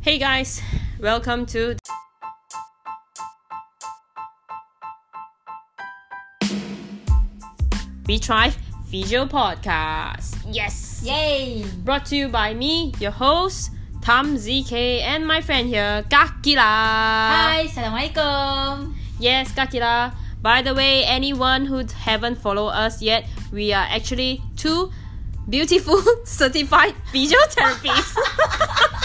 Hey 0.00 0.16
guys, 0.16 0.62
welcome 1.00 1.44
to 1.46 1.74
We 8.06 8.18
Thrive 8.18 8.56
Physio 8.86 9.26
Podcast. 9.26 10.38
Yes! 10.46 11.02
Yay! 11.04 11.64
Brought 11.82 12.06
to 12.06 12.16
you 12.16 12.28
by 12.28 12.54
me, 12.54 12.94
your 13.00 13.10
host, 13.10 13.72
Tom 14.00 14.36
ZK, 14.36 15.02
and 15.02 15.26
my 15.26 15.40
friend 15.40 15.66
here, 15.68 16.04
Kakila. 16.08 16.62
Hai, 16.62 17.66
Assalamualaikum. 17.66 18.94
Yes, 19.18 19.50
Kakila. 19.50 20.14
By 20.40 20.62
the 20.62 20.74
way, 20.78 21.02
anyone 21.04 21.66
who 21.66 21.82
haven't 22.06 22.36
followed 22.38 22.70
us 22.70 23.02
yet, 23.02 23.26
we 23.50 23.72
are 23.72 23.86
actually 23.90 24.40
two 24.56 24.92
beautiful 25.50 26.00
certified 26.24 26.94
physiotherapists. 27.12 28.14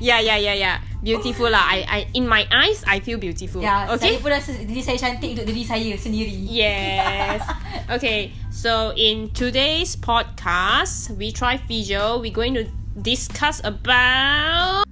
yeah, 0.00 0.20
yeah, 0.28 0.36
yeah, 0.36 0.56
yeah. 0.56 0.76
Beautiful 1.04 1.52
lah. 1.52 1.60
I, 1.60 1.78
I, 1.84 1.98
in 2.16 2.24
my 2.24 2.48
eyes, 2.48 2.80
I 2.88 3.00
feel 3.00 3.20
beautiful. 3.20 3.60
Ya, 3.60 3.92
okay. 3.92 4.16
saya 4.16 4.24
pun 4.24 4.30
rasa 4.32 4.50
diri 4.64 4.80
saya 4.80 4.96
cantik 4.96 5.36
untuk 5.36 5.44
diri 5.44 5.62
saya 5.62 5.92
sendiri. 6.00 6.32
Yes. 6.48 7.44
okay. 7.94 8.32
So 8.48 8.96
in 8.96 9.28
today's 9.36 10.00
podcast, 10.00 11.12
we 11.20 11.28
try 11.28 11.60
physio. 11.60 12.16
We're 12.24 12.32
going 12.32 12.56
to 12.56 12.64
discuss 12.96 13.60
about 13.62 14.88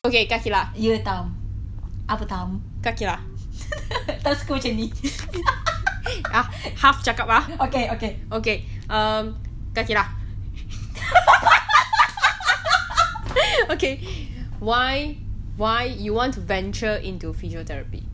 Okay, 0.00 0.24
Kakila. 0.24 0.72
Ya, 0.78 0.96
Tam. 1.04 1.36
Apa 2.08 2.24
Tam? 2.24 2.62
Kakila. 2.80 3.20
Tam 4.24 4.32
suka 4.32 4.56
macam 4.56 4.72
ni. 4.72 4.88
Ah, 6.32 6.46
half 6.80 7.04
cakap 7.04 7.28
ah. 7.28 7.44
okay, 7.68 7.90
okay. 7.92 8.12
Okay. 8.32 8.56
Um, 8.88 9.36
Kakila. 9.70 10.04
okay. 13.74 14.00
Why 14.60 15.16
why 15.56 15.88
you 15.88 16.14
want 16.14 16.34
to 16.36 16.42
venture 16.42 16.98
into 17.00 17.32
physiotherapy? 17.32 18.04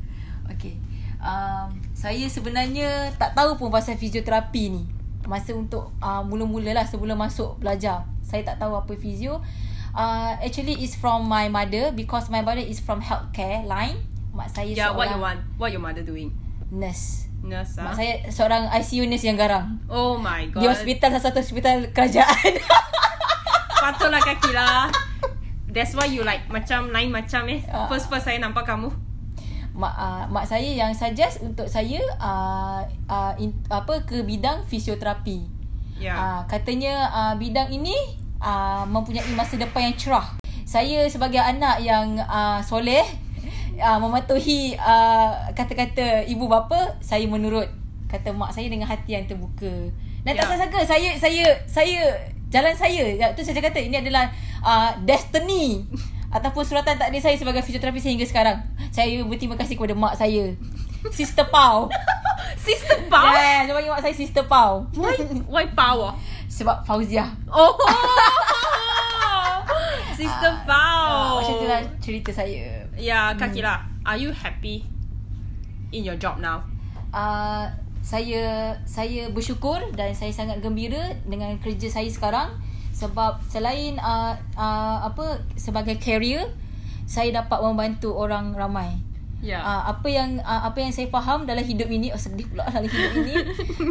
Okay. 0.53 0.79
Um, 1.19 1.83
saya 1.97 2.29
sebenarnya 2.31 3.11
tak 3.19 3.35
tahu 3.35 3.59
pun 3.59 3.73
pasal 3.73 3.99
fizioterapi 3.99 4.65
ni. 4.71 4.85
Masa 5.27 5.57
untuk 5.59 5.91
uh, 5.99 6.23
mula-mula 6.23 6.71
lah 6.71 6.87
sebelum 6.87 7.19
masuk 7.19 7.59
belajar. 7.59 8.07
Saya 8.23 8.47
tak 8.47 8.63
tahu 8.63 8.79
apa 8.79 8.95
fizio. 8.95 9.43
Uh, 9.97 10.37
actually 10.45 10.77
is 10.85 10.93
from 10.95 11.25
my 11.25 11.49
mother 11.49 11.91
because 11.91 12.29
my 12.29 12.45
mother 12.45 12.63
is 12.63 12.79
from 12.79 13.03
healthcare 13.03 13.65
line. 13.67 13.97
Mak 14.37 14.53
saya 14.53 14.71
Yeah, 14.71 14.93
what 14.93 15.09
you 15.09 15.19
want? 15.19 15.41
What 15.57 15.73
your 15.73 15.83
mother 15.83 16.05
doing? 16.05 16.47
nurse. 16.71 17.26
Nurse. 17.45 17.79
Mak 17.79 17.95
saya 17.95 18.13
seorang 18.33 18.71
ICU 18.73 19.05
nurse 19.09 19.27
yang 19.27 19.39
garang. 19.39 19.81
Oh 19.91 20.17
my 20.17 20.49
god. 20.51 20.61
Di 20.63 20.67
hospital 20.71 21.09
salah 21.17 21.25
satu 21.31 21.39
hospital 21.43 21.77
kerajaan. 21.93 22.53
Patutlah 23.83 24.23
kaki 24.23 24.51
lah. 24.55 24.89
That's 25.71 25.93
why 25.93 26.09
you 26.09 26.25
like 26.25 26.49
macam 26.49 26.89
lain 26.91 27.13
macam 27.13 27.47
eh. 27.53 27.61
Ah. 27.69 27.87
First 27.87 28.09
first 28.09 28.25
saya 28.25 28.41
nampak 28.41 28.65
kamu. 28.67 28.89
mak 29.77 29.93
uh, 29.93 30.25
mak 30.33 30.49
saya 30.49 30.73
yang 30.73 30.97
suggest 30.97 31.45
untuk 31.45 31.69
saya 31.69 32.01
uh, 32.17 32.81
uh, 33.13 33.37
in, 33.37 33.53
apa 33.69 34.09
ke 34.09 34.25
bidang 34.25 34.65
fisioterapi. 34.65 35.45
Yeah. 36.01 36.17
Uh, 36.17 36.41
katanya 36.49 37.13
uh, 37.13 37.35
bidang 37.37 37.69
ini 37.69 37.93
uh, 38.41 38.89
mempunyai 38.89 39.29
masa 39.37 39.61
depan 39.61 39.93
yang 39.93 39.97
cerah. 40.01 40.27
Saya 40.65 41.05
sebagai 41.13 41.45
anak 41.45 41.85
yang 41.85 42.17
uh, 42.25 42.65
soleh 42.65 43.05
uh, 43.77 43.99
mematuhi 43.99 44.75
uh, 44.75 45.31
kata-kata 45.53 46.25
ibu 46.25 46.47
bapa, 46.47 46.97
saya 46.99 47.25
menurut 47.25 47.69
kata 48.07 48.31
mak 48.31 48.51
saya 48.51 48.67
dengan 48.67 48.87
hati 48.87 49.13
yang 49.13 49.25
terbuka. 49.25 49.91
Dan 50.23 50.35
Ya. 50.35 50.43
tak 50.43 50.59
sangka 50.59 50.83
saya 50.83 51.15
saya 51.17 51.45
saya 51.67 52.01
jalan 52.49 52.75
saya. 52.75 53.05
Ya, 53.13 53.31
tu 53.33 53.41
saya 53.41 53.59
kata 53.59 53.79
ini 53.79 53.97
adalah 53.97 54.31
uh, 54.61 54.91
destiny 55.03 55.87
ataupun 56.29 56.63
suratan 56.63 56.97
takdir 56.97 57.19
saya 57.19 57.35
sebagai 57.35 57.63
fisioterapi 57.63 57.99
sehingga 57.99 58.25
sekarang. 58.25 58.59
Saya 58.91 59.23
berterima 59.23 59.55
kasih 59.55 59.75
kepada 59.75 59.95
mak 59.95 60.17
saya. 60.17 60.51
Sister 61.11 61.47
Pau. 61.47 61.87
Sister 62.67 63.07
Pau? 63.07 63.31
Yeah, 63.31 63.63
saya 63.63 63.75
panggil 63.75 63.91
mak 63.91 64.03
saya 64.03 64.15
Sister 64.15 64.45
Pau. 64.45 64.87
Why 64.93 65.15
why 65.47 65.65
power? 65.71 66.15
Sebab 66.47 66.83
Fauzia. 66.83 67.31
Oh. 67.47 67.75
Sister 70.17 70.49
Ah, 70.49 70.65
Pau. 70.65 70.96
Macam 71.47 71.63
tu 71.63 71.67
lah 71.71 71.81
cerita 72.03 72.31
saya. 72.35 72.83
Yeah, 72.99 73.31
kaki 73.39 73.63
lah. 73.63 73.87
Are 74.03 74.19
you 74.19 74.35
happy 74.35 74.83
in 75.95 76.03
your 76.03 76.19
job 76.19 76.43
now? 76.43 76.67
Uh, 77.15 77.71
saya 78.03 78.75
saya 78.87 79.31
bersyukur 79.31 79.79
dan 79.95 80.15
saya 80.15 80.31
sangat 80.35 80.59
gembira 80.63 81.15
dengan 81.27 81.55
kerja 81.59 81.87
saya 81.91 82.11
sekarang 82.11 82.55
sebab 82.91 83.43
selain 83.47 83.99
uh, 83.99 84.35
uh, 84.59 84.99
apa 85.07 85.43
sebagai 85.59 85.99
career 85.99 86.51
saya 87.07 87.43
dapat 87.43 87.63
membantu 87.63 88.15
orang 88.15 88.55
ramai. 88.55 88.99
Yeah. 89.45 89.63
Uh, 89.63 89.95
apa 89.95 90.09
yang 90.11 90.43
uh, 90.43 90.67
apa 90.67 90.83
yang 90.83 90.91
saya 90.91 91.07
faham 91.13 91.47
dalam 91.47 91.63
hidup 91.63 91.87
ini 91.87 92.11
oh 92.11 92.19
sedih 92.19 92.49
pula 92.51 92.67
dalam 92.67 92.89
hidup 92.89 93.13
ini 93.23 93.35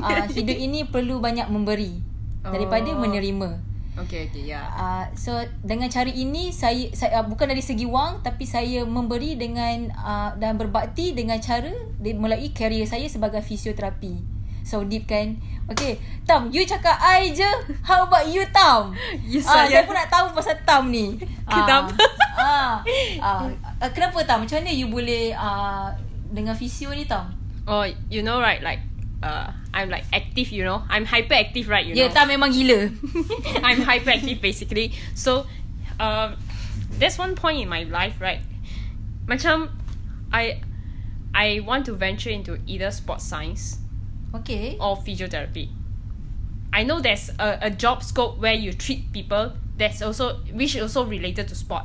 uh, 0.04 0.26
hidup 0.38 0.58
ini 0.58 0.80
perlu 0.90 1.22
banyak 1.24 1.48
memberi 1.48 2.02
daripada 2.44 2.92
Oh. 2.92 3.00
menerima. 3.02 3.75
Okay, 3.98 4.28
okay, 4.28 4.44
yeah. 4.46 4.66
Uh, 4.72 5.06
so 5.14 5.32
dengan 5.62 5.88
cara 5.88 6.08
ini 6.08 6.52
saya 6.52 6.92
saya 6.92 7.20
uh, 7.20 7.26
bukan 7.26 7.48
dari 7.48 7.64
segi 7.64 7.84
wang 7.84 8.20
tapi 8.20 8.44
saya 8.44 8.84
memberi 8.84 9.36
dengan 9.36 9.92
uh, 9.92 10.30
dan 10.36 10.56
berbakti 10.56 11.12
dengan 11.12 11.40
cara 11.40 11.72
di, 11.96 12.12
melalui 12.12 12.52
career 12.52 12.84
saya 12.84 13.08
sebagai 13.08 13.40
fisioterapi. 13.40 14.36
So 14.66 14.82
deep 14.82 15.06
kan. 15.06 15.38
Okay, 15.66 15.98
Tam, 16.26 16.50
you 16.50 16.62
cakap 16.62 16.98
I 16.98 17.30
je. 17.30 17.46
How 17.82 18.06
about 18.06 18.26
you, 18.26 18.46
Tam? 18.50 18.94
You 19.26 19.42
Ah, 19.42 19.66
saya- 19.66 19.82
saya 19.82 19.84
pun 19.86 19.94
nak 19.94 20.10
tahu 20.10 20.26
pasal 20.34 20.58
Tam 20.62 20.90
ni. 20.90 21.18
Kenapa? 21.50 21.94
Ah, 22.34 22.82
ah, 23.18 23.46
ah, 23.78 23.90
kenapa 23.94 24.22
Tam? 24.26 24.42
Macam 24.42 24.58
mana 24.58 24.70
you 24.70 24.90
boleh 24.90 25.34
uh, 25.34 25.90
dengan 26.30 26.54
fisio 26.54 26.90
ni, 26.92 27.06
Tam? 27.06 27.30
Oh, 27.66 27.82
you 28.10 28.22
know 28.22 28.38
right, 28.38 28.62
like 28.62 28.82
uh, 29.26 29.50
I'm 29.74 29.90
like 29.90 30.06
active, 30.14 30.54
you 30.54 30.62
know. 30.64 30.86
I'm 30.86 31.06
hyperactive, 31.10 31.66
right? 31.68 31.82
You 31.86 31.98
Ya, 31.98 32.08
know. 32.08 32.14
Tam 32.14 32.30
memang 32.30 32.54
gila. 32.54 32.94
I'm 33.66 33.82
hyperactive 33.82 34.38
basically. 34.40 34.94
So, 35.18 35.50
um, 36.00 36.38
there's 37.02 37.18
one 37.18 37.34
point 37.34 37.60
in 37.60 37.68
my 37.68 37.84
life, 37.90 38.22
right? 38.22 38.40
Macam, 39.26 39.74
I, 40.32 40.62
I 41.34 41.60
want 41.66 41.90
to 41.90 41.94
venture 41.98 42.30
into 42.30 42.62
either 42.70 42.92
sports 42.94 43.26
science 43.26 43.82
Okay. 44.36 44.78
or 44.80 44.96
physiotherapy. 45.02 45.74
I 46.72 46.84
know 46.84 47.00
there's 47.00 47.32
a, 47.40 47.58
a 47.68 47.72
job 47.72 48.04
scope 48.04 48.38
where 48.38 48.54
you 48.54 48.72
treat 48.76 49.12
people 49.12 49.56
that's 49.80 50.02
also 50.04 50.44
which 50.52 50.76
also 50.78 51.04
related 51.08 51.48
to 51.50 51.56
sport. 51.56 51.84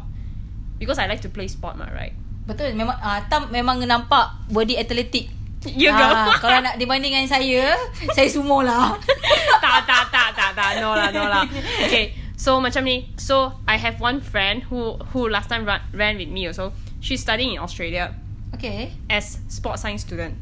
Because 0.79 0.99
I 0.99 1.06
like 1.06 1.23
to 1.23 1.31
play 1.31 1.47
sport, 1.47 1.79
ma, 1.79 1.87
right? 1.95 2.12
Betul 2.47 2.75
memang 2.75 2.99
uh, 2.99 3.23
Tam 3.31 3.50
memang 3.55 3.79
nampak 3.87 4.50
body 4.50 4.75
athletic. 4.79 5.31
You 5.69 5.93
go. 5.93 6.00
Ah, 6.00 6.32
kalau 6.41 6.65
nak 6.65 6.81
dibanding 6.81 7.12
dengan 7.12 7.28
saya, 7.28 7.76
saya 8.16 8.28
sumo 8.32 8.65
lah. 8.65 8.97
tak, 9.65 9.84
tak, 9.84 10.09
tak, 10.09 10.28
tak, 10.32 10.50
tak. 10.56 10.71
No 10.81 10.97
lah, 10.97 11.12
no 11.12 11.28
lah. 11.28 11.44
Okay, 11.84 12.16
so 12.32 12.56
macam 12.65 12.81
ni. 12.88 13.12
So, 13.21 13.53
I 13.69 13.76
have 13.76 14.00
one 14.00 14.25
friend 14.25 14.65
who 14.72 14.97
who 15.12 15.28
last 15.28 15.53
time 15.53 15.69
run, 15.69 15.84
ran 15.93 16.16
with 16.16 16.32
me 16.32 16.49
also. 16.49 16.72
She's 17.04 17.20
studying 17.20 17.56
in 17.56 17.60
Australia 17.60 18.16
Okay. 18.56 18.93
as 19.12 19.37
sports 19.53 19.84
science 19.84 20.00
student. 20.00 20.37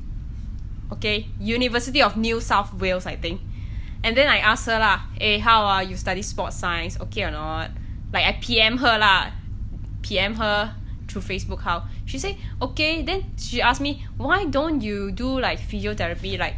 Okay, 0.95 1.27
University 1.43 1.99
of 2.01 2.15
New 2.17 2.39
South 2.39 2.73
Wales, 2.79 3.03
I 3.05 3.19
think. 3.19 3.43
And 4.07 4.15
then 4.15 4.31
I 4.31 4.39
asked 4.39 4.71
her 4.71 4.79
lah, 4.79 5.03
hey, 5.19 5.43
how 5.43 5.67
are 5.67 5.83
you 5.83 5.99
study 5.99 6.23
sports 6.23 6.55
science? 6.57 6.95
Okay 7.11 7.27
or 7.27 7.35
not? 7.35 7.75
Like 8.15 8.25
I 8.25 8.39
PM 8.39 8.79
her 8.79 8.97
lah, 8.97 9.35
PM 10.07 10.39
her 10.39 10.78
through 11.09 11.23
Facebook 11.23 11.61
how 11.61 11.85
she 12.05 12.19
say 12.19 12.39
okay. 12.61 13.03
Then 13.03 13.33
she 13.37 13.61
asked 13.61 13.81
me 13.81 14.07
why 14.17 14.45
don't 14.45 14.81
you 14.81 15.11
do 15.11 15.41
like 15.41 15.59
physiotherapy? 15.59 16.39
Like 16.39 16.55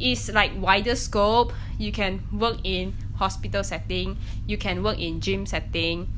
it's 0.00 0.30
like 0.32 0.52
wider 0.58 0.94
scope. 0.94 1.52
You 1.78 1.92
can 1.92 2.22
work 2.32 2.58
in 2.64 2.94
hospital 3.16 3.62
setting. 3.62 4.18
You 4.46 4.58
can 4.58 4.82
work 4.82 4.98
in 4.98 5.20
gym 5.20 5.46
setting. 5.46 6.08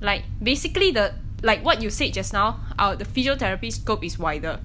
Like 0.00 0.24
basically 0.42 0.90
the 0.90 1.14
like 1.42 1.64
what 1.64 1.82
you 1.82 1.90
said 1.90 2.12
just 2.12 2.32
now. 2.32 2.60
Our 2.78 2.96
the 2.96 3.04
physiotherapy 3.04 3.72
scope 3.72 4.04
is 4.04 4.18
wider. 4.18 4.60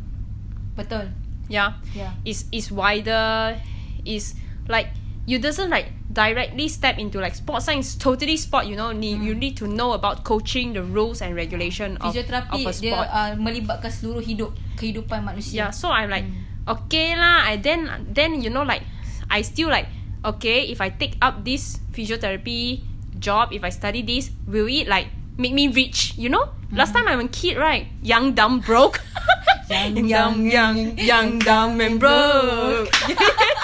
Betul. 0.75 1.11
Yeah. 1.47 1.73
Yeah. 1.93 2.13
Is 2.25 2.45
is 2.51 2.71
wider. 2.71 3.59
Is 4.05 4.35
like 4.67 4.87
you 5.25 5.39
doesn't 5.39 5.69
like 5.69 5.91
directly 6.17 6.65
step 6.65 6.97
into 6.97 7.21
like 7.21 7.37
sports 7.37 7.69
science 7.69 7.93
totally 7.93 8.33
sport 8.33 8.65
you 8.65 8.73
know 8.73 8.89
need, 8.89 9.21
you 9.21 9.37
need 9.37 9.53
to 9.53 9.69
know 9.69 9.93
about 9.93 10.25
coaching 10.25 10.73
the 10.73 10.81
rules 10.81 11.21
and 11.21 11.37
regulation 11.37 11.93
of, 12.01 12.17
of 12.17 12.17
a 12.17 12.73
dia 12.73 12.73
sport. 12.73 13.07
uh, 13.13 13.37
melibatkan 13.37 13.93
seluruh 13.93 14.25
hidup 14.25 14.49
kehidupan 14.81 15.21
manusia. 15.21 15.53
yeah 15.53 15.69
so 15.69 15.93
i'm 15.93 16.09
like 16.09 16.25
okay 16.65 17.13
lah 17.13 17.45
I 17.45 17.61
then 17.61 18.09
then 18.09 18.41
you 18.41 18.49
know 18.49 18.65
like 18.65 18.81
i 19.29 19.45
still 19.45 19.69
like 19.69 19.85
okay 20.25 20.65
if 20.65 20.81
i 20.81 20.89
take 20.89 21.21
up 21.21 21.45
this 21.45 21.77
physiotherapy 21.93 22.81
job 23.21 23.53
if 23.53 23.61
i 23.61 23.69
study 23.69 24.01
this 24.01 24.33
will 24.49 24.65
it 24.65 24.89
like 24.89 25.13
make 25.37 25.53
me 25.53 25.69
rich 25.69 26.17
you 26.17 26.33
know? 26.33 26.49
Last 26.73 26.97
time 26.97 27.07
i'm 27.07 27.21
a 27.21 27.29
kid 27.29 27.55
right? 27.55 27.87
Young 28.01 28.33
dumb 28.33 28.59
broke. 28.59 28.99
Young, 29.69 30.07
young 30.07 30.47
young 30.47 30.97
young 30.97 31.39
dumb 31.39 31.79
and 31.83 31.99
broke 31.99 32.87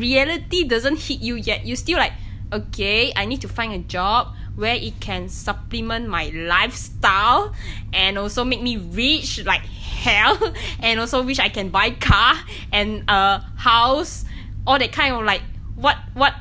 reality 0.00 0.64
doesn't 0.64 0.98
hit 0.98 1.20
you 1.20 1.36
yet 1.36 1.68
you 1.68 1.76
still 1.76 1.98
like 2.00 2.16
okay, 2.52 3.12
I 3.14 3.26
need 3.26 3.40
to 3.42 3.48
find 3.48 3.72
a 3.72 3.78
job 3.78 4.34
where 4.56 4.74
it 4.74 5.00
can 5.00 5.28
supplement 5.28 6.08
my 6.08 6.30
lifestyle 6.34 7.54
and 7.92 8.18
also 8.18 8.44
make 8.44 8.60
me 8.60 8.76
rich 8.76 9.44
like 9.44 9.62
hell 9.62 10.36
and 10.80 10.98
also 10.98 11.22
wish 11.22 11.38
I 11.38 11.48
can 11.48 11.70
buy 11.70 11.90
car 11.90 12.34
and 12.72 13.04
a 13.08 13.38
house 13.56 14.24
all 14.66 14.78
that 14.78 14.92
kind 14.92 15.14
of 15.14 15.24
like 15.24 15.42
what 15.76 15.96
what 16.14 16.34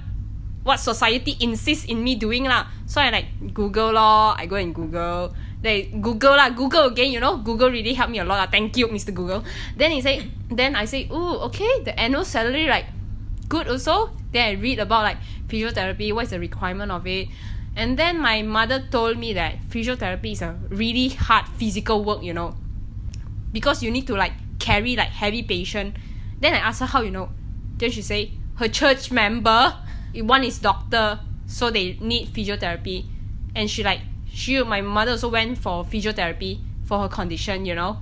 what 0.64 0.80
society 0.80 1.38
insists 1.40 1.86
in 1.86 2.04
me 2.04 2.16
doing 2.16 2.44
lah. 2.44 2.68
So 2.86 3.02
I 3.02 3.10
like 3.10 3.54
Google 3.54 3.96
lor. 3.96 4.36
I 4.36 4.46
go 4.46 4.58
and 4.58 4.76
Google. 4.76 5.34
They 5.62 5.88
Google 5.88 6.36
lah, 6.36 6.52
Google 6.52 6.92
again, 6.92 7.12
you 7.12 7.20
know. 7.20 7.38
Google 7.38 7.72
really 7.72 7.96
helped 7.96 8.12
me 8.12 8.20
a 8.20 8.28
lot. 8.28 8.38
lah. 8.38 8.48
Thank 8.52 8.76
you, 8.76 8.88
Mr. 8.88 9.16
Google. 9.16 9.44
Then 9.76 9.92
he 9.92 10.04
say, 10.04 10.30
then 10.52 10.76
I 10.76 10.86
say, 10.86 11.08
oh, 11.10 11.48
okay, 11.48 11.84
the 11.84 11.96
annual 11.96 12.24
salary 12.24 12.68
like 12.68 12.86
good 13.50 13.68
also. 13.68 14.12
Then 14.32 14.46
I 14.48 14.52
read 14.62 14.80
about 14.80 15.04
like 15.04 15.18
physiotherapy, 15.48 16.14
what's 16.14 16.30
the 16.30 16.40
requirement 16.40 16.92
of 16.92 17.06
it. 17.08 17.28
And 17.76 17.98
then 17.98 18.22
my 18.22 18.42
mother 18.42 18.84
told 18.92 19.18
me 19.18 19.34
that 19.34 19.62
physiotherapy 19.70 20.34
is 20.34 20.42
a 20.42 20.58
really 20.70 21.10
hard 21.10 21.48
physical 21.58 22.04
work, 22.04 22.24
you 22.24 22.34
know. 22.34 22.56
Because 23.52 23.82
you 23.82 23.92
need 23.92 24.06
to 24.08 24.16
like 24.16 24.34
carry 24.60 24.96
like 24.96 25.10
heavy 25.10 25.44
patient. 25.44 25.96
Then 26.40 26.54
I 26.54 26.58
asked 26.58 26.80
her 26.82 26.86
how 26.86 27.02
you 27.02 27.12
know. 27.12 27.30
Then 27.78 27.92
she 27.92 28.02
say 28.02 28.32
her 28.56 28.68
church 28.68 29.12
member, 29.12 29.76
one 30.16 30.44
is 30.44 30.60
doctor, 30.60 31.20
so 31.48 31.70
they 31.70 31.98
need 32.00 32.28
physiotherapy. 32.30 33.06
And 33.56 33.70
she 33.70 33.84
like 33.84 34.02
she 34.32 34.62
my 34.64 34.82
mother 34.82 35.12
also 35.12 35.30
went 35.30 35.58
for 35.58 35.84
physiotherapy 35.84 36.60
for 36.86 37.00
her 37.00 37.08
condition, 37.08 37.66
you 37.66 37.76
know. 37.76 37.98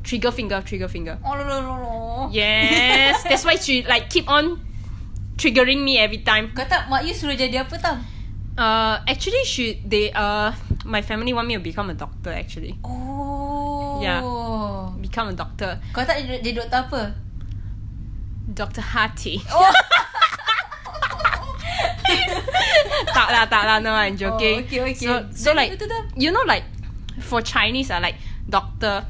Trigger 0.00 0.32
finger, 0.32 0.62
trigger 0.64 0.88
finger. 0.88 1.18
Oh. 1.24 2.28
Yes, 2.32 3.22
that's 3.28 3.44
why 3.44 3.56
she 3.56 3.84
like 3.84 4.08
keep 4.08 4.28
on 4.28 4.60
triggering 5.36 5.84
me 5.84 5.98
every 6.00 6.24
time. 6.24 6.52
Kau 6.56 6.64
tak 6.64 6.88
mak 6.88 7.04
you 7.04 7.12
suruh 7.12 7.36
jadi 7.36 7.64
apa 7.64 7.76
tau? 7.76 7.96
Uh, 8.60 9.00
actually, 9.08 9.40
she 9.44 9.80
they 9.84 10.12
uh 10.12 10.52
my 10.84 11.00
family 11.00 11.32
want 11.32 11.48
me 11.48 11.56
to 11.56 11.62
become 11.64 11.88
a 11.92 11.96
doctor. 11.96 12.32
Actually, 12.32 12.76
Oh. 12.84 14.00
Yeah. 14.00 14.24
become 15.00 15.28
a 15.32 15.36
doctor. 15.36 15.80
Kau 15.92 16.04
tak 16.04 16.22
jadi, 16.24 16.40
jadi 16.40 16.64
doktor 16.64 16.78
apa? 16.88 17.02
Doctor 18.50 18.82
Hati. 18.84 19.40
Oh. 19.52 19.72
tak 23.16 23.28
lah, 23.30 23.46
tak 23.46 23.62
lah. 23.64 23.78
No, 23.78 23.94
I'm 23.94 24.18
joking. 24.18 24.60
Oh, 24.60 24.66
okay, 24.66 24.80
okay. 24.82 25.06
So, 25.06 25.24
so 25.30 25.48
like 25.54 25.78
you 26.18 26.34
know 26.34 26.42
like 26.42 26.64
for 27.22 27.38
Chinese 27.40 27.90
are 27.90 28.00
like 28.02 28.18
doctor, 28.48 29.06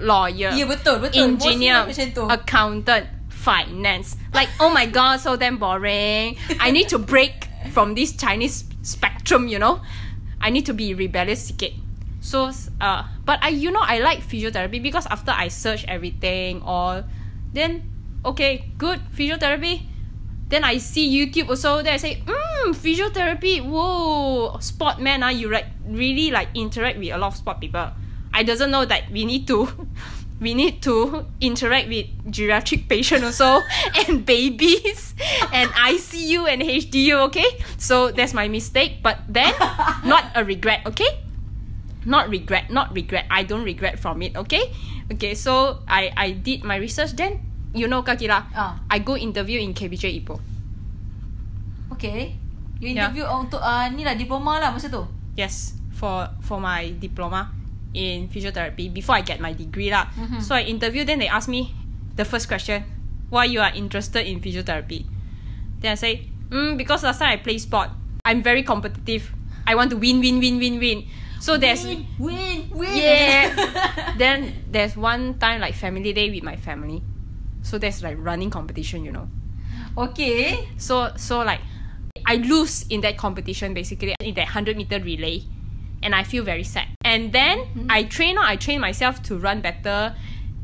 lawyer, 0.00 0.50
Ya, 0.52 0.66
betul, 0.66 0.98
betul. 1.00 1.36
engineer, 1.36 1.86
accountant, 2.28 3.06
finance. 3.28 4.16
Like 4.34 4.48
oh 4.60 4.70
my 4.72 4.86
god, 4.86 5.20
so 5.20 5.36
damn 5.36 5.56
boring. 5.58 6.36
I 6.60 6.70
need 6.70 6.88
to 6.90 6.98
break 6.98 7.48
from 7.72 7.94
this 7.94 8.16
Chinese 8.16 8.64
spectrum, 8.82 9.48
you 9.48 9.58
know. 9.58 9.80
I 10.40 10.50
need 10.50 10.64
to 10.66 10.74
be 10.74 10.94
rebellious 10.94 11.52
sikit. 11.52 11.76
So 12.20 12.52
uh 12.80 13.04
but 13.24 13.40
I 13.40 13.48
you 13.48 13.70
know 13.72 13.80
I 13.80 14.00
like 14.00 14.20
physiotherapy 14.20 14.80
because 14.82 15.06
after 15.08 15.32
I 15.32 15.48
search 15.48 15.84
everything 15.88 16.60
all 16.64 17.04
then 17.52 17.88
okay, 18.24 18.72
good 18.76 19.00
physiotherapy. 19.16 19.88
Then 20.50 20.64
I 20.64 20.78
see 20.82 21.06
YouTube 21.06 21.48
also. 21.48 21.78
Then 21.80 21.94
I 21.94 21.96
say, 22.02 22.22
mm, 22.26 22.74
physiotherapy. 22.74 23.62
Whoa, 23.62 24.58
sport 24.58 24.98
man, 24.98 25.22
ah, 25.22 25.30
you 25.30 25.46
like 25.48 25.66
really 25.86 26.34
like 26.34 26.48
interact 26.58 26.98
with 26.98 27.14
a 27.14 27.18
lot 27.18 27.28
of 27.32 27.36
sport 27.38 27.60
people. 27.62 27.86
I 28.32 28.42
doesn't 28.42 28.70
know 28.70 28.84
that 28.84 29.10
we 29.10 29.24
need 29.24 29.46
to, 29.48 29.66
we 30.40 30.54
need 30.54 30.80
to 30.86 31.26
interact 31.40 31.88
with 31.88 32.06
geriatric 32.30 32.88
patient 32.88 33.24
also 33.24 33.60
and 34.06 34.24
babies 34.24 35.14
and 35.52 35.68
ICU 35.70 36.46
and 36.48 36.62
HDU. 36.62 37.28
Okay, 37.28 37.58
so 37.76 38.10
that's 38.10 38.32
my 38.32 38.48
mistake. 38.48 39.02
But 39.02 39.18
then, 39.28 39.52
not 40.06 40.30
a 40.34 40.44
regret. 40.44 40.86
Okay, 40.86 41.20
not 42.06 42.30
regret, 42.30 42.70
not 42.70 42.94
regret. 42.94 43.26
I 43.30 43.42
don't 43.42 43.64
regret 43.64 43.98
from 43.98 44.22
it. 44.22 44.36
Okay, 44.36 44.70
okay. 45.12 45.34
So 45.34 45.82
I 45.90 46.10
I 46.16 46.30
did 46.38 46.62
my 46.64 46.76
research. 46.78 47.18
Then 47.18 47.42
you 47.74 47.86
know 47.90 48.02
Kakila, 48.06 48.46
Ah. 48.54 48.78
I 48.88 48.98
go 49.02 49.18
interview 49.18 49.58
in 49.60 49.74
KBJ 49.74 50.22
Ipoh. 50.22 50.38
Okay. 51.92 52.38
You 52.80 52.88
Yeah. 52.88 53.12
interview 53.12 53.28
untuk 53.28 53.60
uh, 53.60 53.84
ni 53.92 54.08
lah 54.08 54.16
diploma 54.16 54.56
lah 54.56 54.72
masa 54.72 54.88
tu. 54.88 55.04
Yes, 55.36 55.76
for 55.92 56.32
for 56.40 56.56
my 56.56 56.96
diploma 56.96 57.52
in 57.94 58.28
physiotherapy 58.28 58.92
before 58.92 59.16
I 59.16 59.22
get 59.22 59.40
my 59.40 59.52
degree 59.52 59.90
lah. 59.90 60.06
So 60.40 60.54
I 60.54 60.62
interview. 60.62 61.04
Then 61.04 61.18
they 61.18 61.28
ask 61.28 61.48
me 61.48 61.74
the 62.16 62.24
first 62.24 62.48
question, 62.48 62.84
why 63.30 63.44
you 63.44 63.60
are 63.60 63.72
interested 63.74 64.26
in 64.26 64.40
physiotherapy? 64.40 65.06
Then 65.80 65.92
I 65.92 65.94
say, 65.94 66.28
mm, 66.50 66.76
because 66.76 67.02
last 67.02 67.18
time 67.18 67.30
I 67.30 67.36
play 67.36 67.58
sport. 67.58 67.90
I'm 68.24 68.42
very 68.42 68.62
competitive. 68.62 69.32
I 69.66 69.74
want 69.74 69.90
to 69.90 69.96
win, 69.96 70.20
win, 70.20 70.38
win, 70.38 70.58
win, 70.58 70.78
win. 70.78 70.98
So 71.40 71.56
there's 71.56 71.84
win, 71.84 72.06
win, 72.18 72.68
win. 72.70 72.96
Yeah. 72.96 74.14
then 74.18 74.64
there's 74.70 74.94
one 74.94 75.38
time 75.38 75.60
like 75.62 75.72
family 75.74 76.12
day 76.12 76.28
with 76.28 76.42
my 76.42 76.56
family. 76.56 77.02
So 77.62 77.78
there's 77.78 78.02
like 78.02 78.16
running 78.20 78.50
competition, 78.50 79.04
you 79.04 79.12
know. 79.12 79.28
okay. 79.96 80.68
So 80.76 81.12
so 81.16 81.40
like 81.40 81.60
I 82.26 82.36
lose 82.36 82.84
in 82.90 83.00
that 83.02 83.16
competition 83.16 83.74
basically 83.74 84.14
in 84.20 84.34
that 84.34 84.48
hundred 84.48 84.76
meter 84.76 85.00
relay, 85.00 85.42
and 86.02 86.14
I 86.14 86.24
feel 86.24 86.44
very 86.44 86.64
sad. 86.64 86.88
And 87.10 87.34
then 87.34 87.88
I 87.90 88.06
train 88.06 88.38
I 88.38 88.54
train 88.54 88.78
myself 88.78 89.18
to 89.26 89.34
run 89.34 89.58
better. 89.66 90.14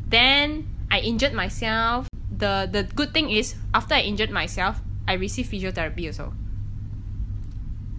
Then 0.06 0.70
I 0.94 1.02
injured 1.02 1.34
myself. 1.34 2.06
The 2.30 2.70
the 2.70 2.86
good 2.94 3.10
thing 3.10 3.34
is 3.34 3.58
after 3.74 3.98
I 3.98 4.06
injured 4.06 4.30
myself, 4.30 4.78
I 5.10 5.18
received 5.18 5.50
physiotherapy 5.50 6.06
also. 6.06 6.30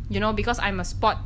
You 0.08 0.24
know 0.24 0.32
because 0.32 0.60
I'm 0.64 0.80
a 0.80 0.86
sport, 0.88 1.18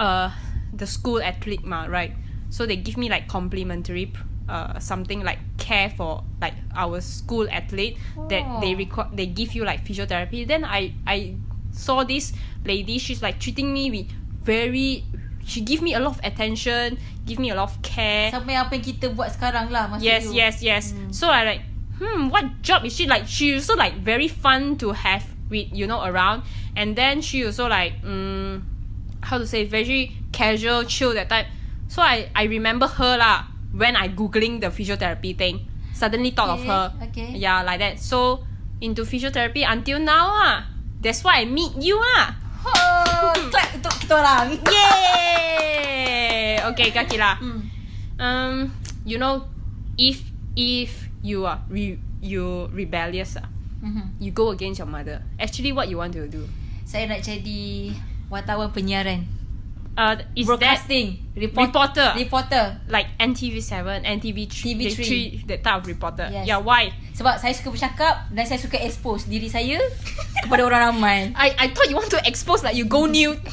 uh, 0.00 0.32
the 0.72 0.86
school 0.88 1.20
athlete 1.20 1.68
ma 1.68 1.84
right. 1.84 2.16
So 2.48 2.64
they 2.64 2.76
give 2.80 2.96
me 2.96 3.12
like 3.12 3.28
complimentary. 3.28 4.12
Uh, 4.48 4.76
something 4.80 5.22
like 5.22 5.38
care 5.56 5.88
for 5.88 6.24
like 6.42 6.52
our 6.74 7.00
school 7.00 7.46
athlete 7.48 7.96
that 8.28 8.42
they 8.60 8.74
Oh. 8.74 8.76
record 8.76 9.06
they 9.14 9.24
give 9.24 9.54
you 9.54 9.64
like 9.64 9.80
physiotherapy 9.86 10.44
then 10.44 10.64
i 10.66 10.92
i 11.06 11.38
saw 11.70 12.02
this 12.04 12.34
lady 12.66 12.98
she's 12.98 13.22
like 13.22 13.38
treating 13.38 13.72
me 13.72 13.88
with 13.88 14.10
very 14.42 15.06
she 15.46 15.60
give 15.60 15.82
me 15.82 15.94
a 15.94 16.00
lot 16.00 16.14
of 16.14 16.20
attention 16.24 16.98
give 17.26 17.38
me 17.38 17.50
a 17.50 17.54
lot 17.54 17.70
of 17.70 17.78
care. 17.86 18.30
Sampai 18.34 18.58
apa 18.58 18.74
yang 18.74 18.82
kita 18.82 19.06
buat 19.14 19.30
sekarang 19.30 19.70
lah 19.70 19.86
masa 19.86 20.02
yes 20.02 20.26
tu. 20.26 20.34
yes 20.34 20.54
yes. 20.62 20.84
So 21.14 21.30
i 21.30 21.46
like 21.46 21.62
hmm 22.02 22.28
what 22.34 22.62
job 22.66 22.82
is 22.82 22.94
she 22.98 23.06
like? 23.06 23.30
She 23.30 23.54
also 23.54 23.78
like 23.78 23.94
very 24.02 24.26
fun 24.26 24.74
to 24.82 24.90
have 24.90 25.22
with 25.46 25.70
you 25.70 25.86
know 25.86 26.02
around. 26.02 26.42
And 26.74 26.98
then 26.98 27.22
she 27.22 27.46
also 27.46 27.70
like 27.70 27.94
um 28.02 28.66
how 29.22 29.38
to 29.38 29.46
say 29.46 29.62
very 29.62 30.18
casual 30.34 30.82
chill 30.82 31.14
that 31.14 31.30
type. 31.30 31.46
So 31.86 32.02
i 32.02 32.26
i 32.34 32.50
remember 32.50 32.90
her 32.90 33.14
lah 33.20 33.46
when 33.70 33.94
i 33.94 34.10
googling 34.10 34.58
the 34.58 34.74
physiotherapy 34.74 35.38
thing. 35.38 35.62
Suddenly 35.94 36.34
thought 36.34 36.58
of 36.58 36.64
Okay, 36.64 36.68
her. 36.74 36.84
okay. 37.06 37.28
yeah 37.38 37.62
like 37.62 37.78
that. 37.78 38.02
So 38.02 38.42
into 38.82 39.06
physiotherapy 39.06 39.62
until 39.62 40.02
now 40.02 40.26
ah 40.42 40.66
that's 40.98 41.22
why 41.22 41.38
i 41.38 41.44
meet 41.46 41.70
you 41.78 41.94
ah 42.18 42.34
Oh, 42.62 43.32
clap 43.48 43.68
untuk 43.74 43.94
kita 43.98 44.14
orang. 44.14 44.46
yay 44.64 46.60
okay 46.64 46.88
kakila 46.90 47.36
Hmm. 47.36 47.60
um 48.16 48.54
you 49.02 49.16
know 49.16 49.46
if 49.96 50.22
if 50.54 50.90
you 51.20 51.42
are 51.42 51.58
re, 51.66 51.96
you 52.20 52.70
rebellious 52.70 53.34
ah, 53.36 53.48
Mhm. 53.82 54.14
you 54.18 54.30
go 54.30 54.50
against 54.50 54.78
your 54.78 54.86
mother 54.86 55.18
actually 55.36 55.74
what 55.74 55.90
you 55.90 55.98
want 55.98 56.14
to 56.14 56.26
do 56.26 56.46
Saya 56.82 57.08
nak 57.08 57.22
jadi 57.22 57.94
wartawan 58.28 58.68
penyiaran. 58.68 59.24
Uh 59.92 60.16
is 60.32 60.44
that 60.44 60.56
Broadcasting. 60.56 61.20
Report- 61.32 61.68
reporter 61.68 62.08
Reporter. 62.14 62.64
like 62.88 63.08
NTV7 63.16 64.04
NTV3 64.04 64.52
TV3. 64.52 65.00
that 65.46 65.60
type 65.60 65.80
of 65.80 65.86
reporter 65.86 66.28
Yes. 66.28 66.44
yeah 66.44 66.56
why 66.56 66.92
Sebab 67.12 67.36
saya 67.36 67.52
suka 67.52 67.68
bercakap 67.68 68.28
dan 68.28 68.44
saya 68.44 68.56
suka 68.56 68.76
expose 68.76 69.24
diri 69.24 69.46
saya 69.46 69.76
kepada 70.40 70.60
orang 70.62 70.92
ramai. 70.92 71.18
I 71.36 71.52
I 71.54 71.66
thought 71.70 71.86
you 71.86 71.94
want 71.94 72.08
to 72.08 72.20
expose 72.24 72.60
like 72.60 72.72
you 72.72 72.84
go 72.84 73.04
nude 73.04 73.36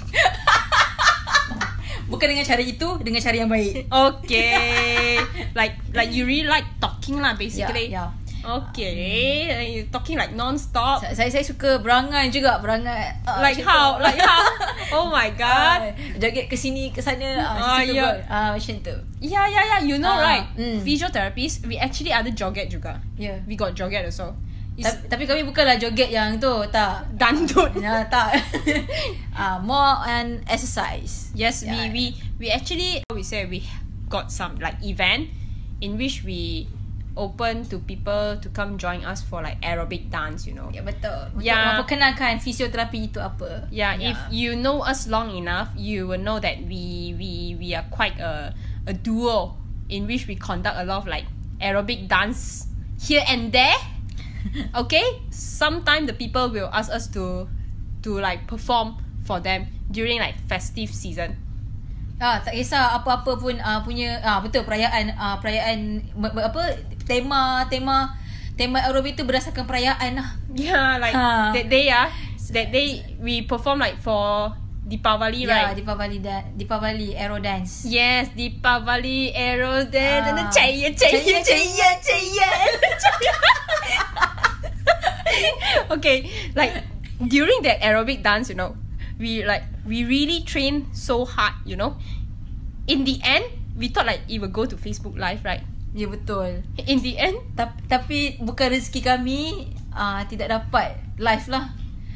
Bukan 2.09 2.25
dengan 2.25 2.41
cara 2.41 2.57
itu, 2.57 2.97
dengan 3.05 3.21
cara 3.21 3.35
yang 3.37 3.45
baik. 3.47 3.85
okay 3.85 5.21
like 5.59 5.77
like 5.93 6.09
you 6.09 6.25
really 6.25 6.49
like 6.49 6.65
talking 6.81 7.21
lah 7.21 7.37
basically 7.37 7.93
Ya, 7.93 8.09
ya. 8.09 8.18
Okay 8.41 8.95
you 9.67 9.83
talking 9.87 10.15
like 10.15 10.31
non-stop 10.31 11.01
Sa- 11.01 11.11
Saya 11.13 11.29
saya 11.29 11.43
suka 11.43 11.77
berangan 11.77 12.27
juga, 12.29 12.59
berangan. 12.59 13.11
ah, 13.23 13.39
like 13.39 13.59
how 13.59 13.95
tu. 13.95 14.05
like 14.05 14.19
how 14.19 14.41
oh 14.95 15.07
my 15.07 15.29
god 15.31 15.91
Ah, 15.91 15.91
joget 16.17 16.45
ke 16.45 16.55
sini 16.55 16.89
ke 16.89 16.99
sana 16.99 17.39
Ah, 17.39 17.55
ah, 17.55 17.77
ah, 17.77 17.81
ya. 17.81 18.07
ah 18.25 18.49
macam 18.51 18.75
tu. 18.79 18.95
Yeah, 19.19 19.43
yeah, 19.45 19.63
yeah. 19.67 19.81
You 19.81 19.97
know, 19.97 20.11
Ah, 20.11 20.23
right? 20.23 20.45
mm. 20.55 20.79
Physiotherapists, 20.79 21.67
we 21.67 21.75
actually 21.75 22.09
ada 22.09 22.31
joget 22.31 22.67
juga. 22.67 23.03
Ya. 23.15 23.35
We 23.43 23.53
got 23.53 23.75
joget 23.75 24.07
also. 24.07 24.31
It's 24.79 24.87
Ta- 24.87 25.11
Tapi 25.11 25.27
kami 25.27 25.43
bukanlah 25.43 25.75
joget 25.75 26.07
yang 26.07 26.39
tu, 26.39 26.47
tak. 26.71 27.03
dandut. 27.19 27.67
Ya, 27.75 27.99
tak. 28.07 28.39
ah, 29.35 29.59
more 29.59 29.99
on 30.01 30.39
exercise. 30.47 31.35
Yes, 31.35 31.61
Yeah. 31.61 31.75
we 31.75 31.91
we 31.91 32.03
we 32.39 32.47
actually 32.47 33.03
we 33.11 33.19
say 33.21 33.43
we 33.43 33.59
got 34.07 34.31
some 34.31 34.55
like 34.57 34.79
event 34.81 35.27
in 35.83 35.99
which 35.99 36.23
we 36.23 36.71
open 37.17 37.65
to 37.67 37.79
people 37.83 38.37
to 38.37 38.47
come 38.49 38.77
join 38.77 39.01
us 39.03 39.21
for 39.21 39.41
like 39.41 39.59
aerobic 39.61 40.09
dance, 40.09 40.45
you 40.45 40.53
know. 40.53 40.69
Ya 40.69 40.85
betul. 40.85 41.33
Untuk 41.35 41.45
Ya. 41.45 41.73
memperkenalkan 41.73 42.37
fisioterapi 42.39 43.09
itu 43.11 43.19
apa. 43.19 43.67
Yeah, 43.73 43.97
if 43.97 44.17
you 44.29 44.53
know 44.53 44.81
us 44.81 45.09
long 45.09 45.33
enough, 45.33 45.73
you 45.73 46.05
will 46.05 46.21
know 46.21 46.37
that 46.39 46.61
we 46.65 47.13
we 47.17 47.55
we 47.57 47.73
are 47.73 47.85
quite 47.89 48.15
a 48.21 48.53
a 48.87 48.93
duo 48.93 49.57
in 49.89 50.05
which 50.05 50.29
we 50.29 50.37
conduct 50.37 50.77
a 50.77 50.85
lot 50.85 51.03
of 51.03 51.05
like 51.09 51.25
aerobic 51.59 52.05
dance 52.07 52.69
here 53.01 53.25
and 53.27 53.51
there. 53.51 53.75
okay, 54.81 55.03
sometimes 55.29 56.07
the 56.07 56.15
people 56.15 56.47
will 56.47 56.71
ask 56.71 56.87
us 56.89 57.11
to 57.11 57.49
to 57.99 58.15
like 58.23 58.47
perform 58.47 58.95
for 59.27 59.43
them 59.43 59.67
during 59.91 60.17
like 60.23 60.39
festive 60.47 60.87
season. 60.87 61.35
Ah, 62.19 62.39
tak 62.43 62.51
kisah 62.51 62.99
apa-apa 62.99 63.39
pun 63.39 63.55
uh, 63.59 63.79
punya 63.79 64.19
ah 64.19 64.43
betul 64.43 64.67
perayaan 64.67 65.07
uh, 65.15 65.39
perayaan 65.39 66.03
apa 66.19 66.75
tema 67.09 67.65
tema 67.65 68.13
tema 68.53 68.85
aerobik 68.85 69.17
tu 69.17 69.25
berdasarkan 69.25 69.65
perayaan 69.65 70.21
lah. 70.21 70.29
Yeah, 70.53 71.01
like 71.01 71.17
Ha. 71.17 71.49
that 71.57 71.65
day 71.65 71.89
ah, 71.89 72.13
that 72.53 72.69
day 72.69 73.17
we 73.17 73.41
perform 73.43 73.81
like 73.81 73.97
for 73.97 74.53
Deepavali, 74.89 75.45
Ya, 75.45 75.69
right? 75.69 75.77
Deepavali 75.77 76.17
dan 76.17 76.57
Deepavali 76.57 77.13
aero 77.13 77.37
dance. 77.37 77.85
Yes, 77.85 78.33
Deepavali 78.33 79.29
arrow 79.37 79.85
dance 79.85 80.33
Ah. 80.33 80.49
chaya 80.49 80.89
chaya 80.97 81.37
chaya 81.45 81.89
chaya. 82.01 82.49
okay, 85.93 86.25
like 86.57 86.73
during 87.21 87.61
that 87.61 87.77
aerobic 87.85 88.25
dance, 88.25 88.49
you 88.49 88.57
know, 88.57 88.73
we 89.21 89.45
like 89.45 89.61
we 89.85 90.09
really 90.09 90.41
train 90.41 90.89
so 90.89 91.21
hard, 91.21 91.53
you 91.69 91.77
know. 91.77 92.01
In 92.89 93.05
the 93.05 93.21
end, 93.21 93.45
we 93.77 93.93
thought 93.93 94.09
like 94.09 94.25
it 94.25 94.41
would 94.41 94.53
go 94.53 94.65
to 94.65 94.73
Facebook 94.73 95.13
Live, 95.13 95.45
right? 95.45 95.61
Ya 95.91 96.05
betul. 96.05 96.61
In 96.79 96.99
the 96.99 97.15
end, 97.15 97.37
Tapi, 97.53 97.75
tapi 97.85 98.19
bukan 98.37 98.69
rezeki 98.69 99.01
kami 99.01 99.39
uh, 99.89 100.21
tidak 100.23 100.49
dapat 100.51 100.93
live 101.15 101.45
lah. 101.47 101.65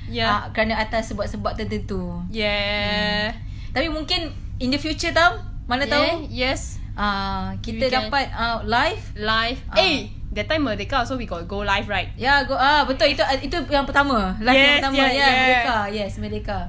yeah, 0.06 0.30
Uh, 0.30 0.46
kerana 0.52 0.78
atas 0.78 1.10
sebab-sebab 1.10 1.56
tertentu. 1.56 2.22
yeah, 2.30 3.34
Tapi 3.70 3.88
mungkin 3.88 4.30
in 4.58 4.70
the 4.70 4.78
future 4.78 5.10
tau, 5.10 5.42
mana 5.64 5.84
yeah, 5.84 5.92
tahu 5.92 6.08
yes, 6.30 6.78
uh, 6.94 7.56
kita 7.60 7.88
We 7.88 7.90
can- 7.90 7.98
dapat 8.08 8.26
uh, 8.32 8.62
live. 8.62 9.04
live. 9.16 9.60
Ah. 9.68 9.76
Hey, 9.76 9.96
that 10.32 10.46
time 10.46 10.64
Merdeka 10.64 11.00
also 11.00 11.16
we 11.16 11.26
got 11.26 11.42
go 11.44 11.62
live, 11.62 11.88
right? 11.88 12.14
Ya, 12.14 12.44
go 12.44 12.54
ah 12.54 12.84
betul 12.84 13.10
itu 13.10 13.22
itu 13.42 13.58
yang 13.68 13.84
pertama. 13.84 14.38
Live 14.38 14.54
yang 14.54 14.68
Yes, 14.68 14.78
pertama 14.78 14.96
yeah, 14.96 15.08
ya, 15.08 15.18
yeah. 15.18 15.34
Merdeka. 15.34 15.78
Yes, 15.90 16.12
Merdeka. 16.16 16.60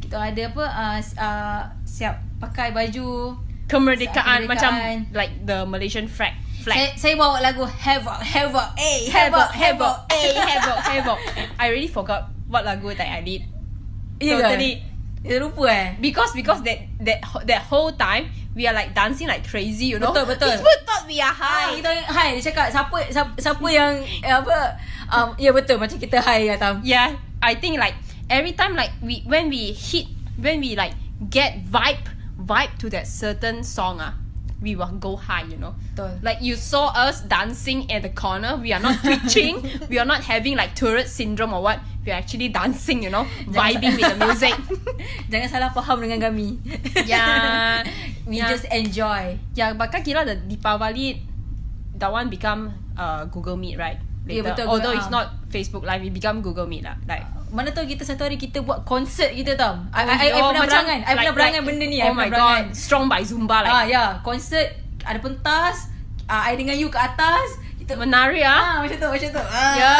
Kita 0.00 0.16
ada 0.18 0.42
apa 0.44 0.64
uh, 0.64 0.98
uh, 0.98 1.60
siap 1.84 2.18
pakai 2.38 2.72
baju. 2.72 3.36
Kemerdekaan, 3.68 4.42
Kemerdekaan. 4.42 4.48
macam 4.48 4.72
like 5.12 5.44
the 5.44 5.62
Malaysian 5.62 6.08
flag. 6.08 6.32
Saya, 6.68 6.86
Flag. 6.92 7.00
saya 7.00 7.14
bawa 7.16 7.36
lagu 7.40 7.64
Havoc, 7.64 8.20
Havoc, 8.20 8.68
eh, 8.76 9.08
Havoc, 9.08 9.48
Havoc, 9.56 9.96
eh, 10.12 10.36
havoc, 10.36 10.78
havoc. 10.84 11.18
I 11.56 11.66
really 11.72 11.88
forgot 11.88 12.28
what 12.48 12.68
lagu 12.68 12.92
that 12.92 13.08
I 13.08 13.24
did. 13.24 13.48
Ya 14.20 14.36
ke? 14.36 14.42
Totally. 14.44 14.74
Ya, 15.24 15.36
lupa 15.42 15.66
eh. 15.66 15.86
Because 15.98 16.30
because 16.30 16.62
that 16.62 16.78
that 17.02 17.18
that 17.48 17.66
whole 17.66 17.90
time 17.90 18.30
we 18.54 18.66
are 18.70 18.74
like 18.74 18.94
dancing 18.94 19.26
like 19.26 19.42
crazy, 19.42 19.90
you 19.90 19.98
know. 19.98 20.14
Betul, 20.14 20.30
betul. 20.30 20.54
People 20.54 20.78
thought 20.86 21.04
we 21.10 21.18
are 21.18 21.34
Hai, 21.34 21.42
high. 21.42 21.72
kita 21.78 21.90
hai 22.06 22.28
dia 22.38 22.42
cakap 22.50 22.66
siapa 22.70 22.96
siapa, 23.10 23.32
siapa 23.38 23.66
yang 23.66 23.92
eh, 24.22 24.30
apa 24.30 24.78
um, 25.10 25.28
ya 25.34 25.50
betul 25.50 25.78
macam 25.82 25.98
kita 25.98 26.22
hai 26.22 26.46
ya 26.46 26.54
tam. 26.54 26.82
Yeah, 26.86 27.18
I 27.42 27.58
think 27.58 27.82
like 27.82 27.98
every 28.30 28.54
time 28.54 28.78
like 28.78 28.94
we 29.02 29.26
when 29.26 29.50
we 29.50 29.74
hit 29.74 30.06
when 30.38 30.62
we 30.62 30.78
like 30.78 30.94
get 31.30 31.66
vibe 31.66 32.02
vibe 32.38 32.78
to 32.78 32.86
that 32.94 33.10
certain 33.10 33.66
song 33.66 33.98
ah, 33.98 34.14
we 34.60 34.74
will 34.74 34.90
go 34.98 35.14
high, 35.14 35.46
you 35.46 35.56
know. 35.56 35.74
Betul. 35.94 36.18
Like 36.22 36.42
you 36.42 36.56
saw 36.58 36.90
us 36.90 37.20
dancing 37.22 37.86
at 37.90 38.02
the 38.02 38.10
corner, 38.10 38.56
we 38.58 38.72
are 38.74 38.80
not 38.82 38.98
twitching, 39.06 39.62
we 39.88 39.98
are 39.98 40.04
not 40.08 40.24
having 40.26 40.56
like 40.58 40.74
Tourette 40.74 41.08
syndrome 41.08 41.54
or 41.54 41.62
what. 41.62 41.78
We 42.04 42.12
are 42.12 42.18
actually 42.18 42.48
dancing, 42.48 43.02
you 43.04 43.10
know, 43.10 43.24
vibing 43.52 43.94
with 44.00 44.08
the 44.08 44.18
music. 44.24 44.54
Jangan 45.30 45.48
salah 45.52 45.70
faham 45.76 46.00
dengan 46.00 46.24
kami. 46.24 46.56
Yeah. 47.04 47.84
We 48.26 48.40
Yeah. 48.40 48.48
just 48.48 48.64
enjoy. 48.72 49.36
yeah, 49.54 49.76
but 49.76 49.92
kira 49.92 50.24
the 50.24 50.36
Deepavali, 50.40 51.20
that 52.00 52.10
one 52.10 52.26
become 52.32 52.72
uh 52.96 53.24
Google 53.28 53.56
Meet, 53.60 53.76
right? 53.78 53.98
Yeah, 54.26 54.42
Later. 54.44 54.52
betul, 54.52 54.66
Although 54.68 54.92
it's 54.96 55.08
not 55.12 55.48
Facebook 55.48 55.84
Live, 55.84 56.04
it 56.04 56.12
become 56.12 56.40
Google 56.42 56.66
Meet 56.66 56.84
lah. 56.84 56.96
Like 57.08 57.24
Mana 57.48 57.72
tahu 57.72 57.88
kita 57.88 58.04
satu 58.04 58.28
hari 58.28 58.36
kita 58.36 58.60
buat 58.60 58.84
konsert 58.84 59.32
kita 59.32 59.56
tau. 59.56 59.80
I, 59.90 60.02
I, 60.02 60.04
I, 60.04 60.28
I 60.28 60.40
oh, 60.40 60.52
pernah 60.52 60.62
macam 60.64 60.82
berangan. 60.84 60.98
I 61.00 61.12
pernah 61.16 61.34
berangan 61.34 61.62
benda 61.64 61.84
ni. 61.88 61.98
I 61.98 62.04
Oh 62.04 62.12
my 62.12 62.28
pernah 62.28 62.30
berangan. 62.30 62.64
god, 62.68 62.76
strong 62.76 63.04
by 63.08 63.22
Zumba 63.24 63.58
like 63.64 63.72
Ah 63.72 63.84
ya, 63.84 64.04
konsert 64.20 64.68
ada 65.04 65.18
pentas, 65.18 65.88
ah 66.26 66.44
I 66.44 66.56
dengan 66.56 66.76
you 66.76 66.92
ke 66.92 66.98
atas. 67.00 67.56
Kita 67.78 67.96
menari 67.96 68.44
ah. 68.44 68.76
ah 68.76 68.84
macam 68.84 68.96
tu, 69.00 69.08
macam 69.08 69.28
tu. 69.32 69.42
Ah. 69.48 69.74
Ya, 69.80 69.94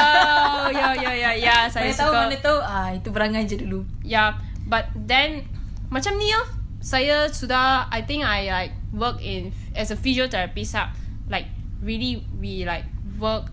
ya, 0.69 0.89
ya, 0.93 1.13
ya, 1.17 1.31
ya. 1.33 1.57
Saya 1.73 1.89
Mana 1.89 1.97
tahu 1.97 2.13
suka. 2.13 2.21
mana 2.29 2.37
tahu 2.37 2.59
ah 2.61 2.89
itu 2.93 3.09
berangan 3.09 3.43
je 3.49 3.57
dulu. 3.57 3.81
Yeah, 4.05 4.37
but 4.69 4.93
then 4.93 5.49
macam 5.89 6.21
ni 6.21 6.29
oh, 6.37 6.45
saya 6.85 7.33
sudah 7.33 7.89
I 7.89 8.05
think 8.05 8.29
I 8.29 8.53
like 8.53 8.73
work 8.93 9.25
in 9.25 9.57
as 9.73 9.89
a 9.89 9.97
physiotherapist 9.97 10.77
ah, 10.77 10.93
like 11.33 11.49
really 11.81 12.21
we 12.37 12.69
like 12.69 12.85
work 13.17 13.49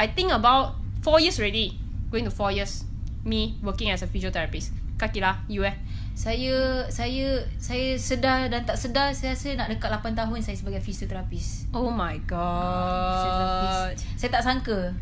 I 0.00 0.08
think 0.08 0.32
about 0.32 0.80
four 1.04 1.20
years 1.20 1.36
already 1.36 1.76
going 2.08 2.24
to 2.24 2.32
four 2.32 2.48
years 2.48 2.88
me 3.24 3.60
working 3.60 3.92
as 3.92 4.00
a 4.00 4.08
physiotherapist 4.08 4.72
Kakila 4.96 5.44
you 5.48 5.64
eh 5.64 5.72
Saya 6.12 6.84
saya 6.92 7.40
saya 7.56 7.96
sedar 7.96 8.52
dan 8.52 8.68
tak 8.68 8.76
sedar 8.76 9.16
saya 9.16 9.32
rasa 9.32 9.56
nak 9.56 9.72
dekat 9.72 9.88
8 9.88 10.12
tahun 10.12 10.38
saya 10.44 10.56
sebagai 10.56 10.84
fisioterapis. 10.84 11.72
oh 11.72 11.88
my 11.88 12.20
god 12.28 13.96
Saya 14.20 14.28
tak 14.28 14.44
sangka. 14.44 14.92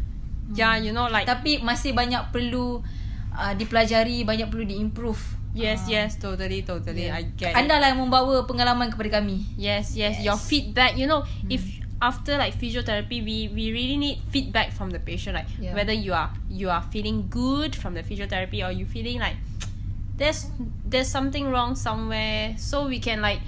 yeah 0.54 0.78
you 0.78 0.94
know 0.94 1.10
like 1.10 1.26
Tapi 1.26 1.58
masih 1.58 1.90
banyak 1.90 2.30
perlu 2.30 2.78
uh, 3.34 3.52
dipelajari, 3.58 4.22
banyak 4.22 4.46
perlu 4.46 4.62
diimprove. 4.66 5.18
yes 5.58 5.90
yes 5.90 6.22
totally 6.22 6.62
totally 6.62 7.10
I 7.10 7.34
get 7.34 7.50
it. 7.50 7.58
Anda 7.58 7.82
lah 7.82 7.90
yang 7.90 8.06
membawa 8.06 8.46
pengalaman 8.46 8.94
kepada 8.94 9.18
kami. 9.18 9.42
Yes, 9.58 9.98
yes, 9.98 10.22
Your 10.22 10.38
feedback. 10.38 10.94
You 10.94 11.10
know, 11.10 11.26
if 11.50 11.66
after 12.00 12.38
like 12.38 12.54
physiotherapy, 12.54 13.24
we 13.24 13.48
we 13.52 13.72
really 13.72 13.96
need 13.96 14.20
feedback 14.30 14.72
from 14.72 14.90
the 14.90 14.98
patient, 14.98 15.34
like 15.34 15.46
Yeah. 15.58 15.74
whether 15.74 15.92
you 15.92 16.12
are 16.14 16.30
you 16.48 16.70
are 16.70 16.82
feeling 16.82 17.26
good 17.28 17.74
from 17.74 17.94
the 17.94 18.02
physiotherapy 18.02 18.62
or 18.66 18.70
you 18.70 18.86
feeling 18.86 19.18
like 19.18 19.36
there's 20.16 20.46
there's 20.86 21.08
something 21.08 21.50
wrong 21.50 21.74
somewhere. 21.74 22.54
So 22.58 22.86
we 22.86 22.98
can 23.00 23.20
like 23.20 23.40